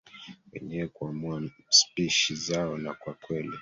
wenyewe 0.51 0.87
kuamua 0.87 1.43
spishi 1.69 2.35
zao 2.35 2.77
na 2.77 2.93
kwa 2.93 3.13
kweli 3.13 3.59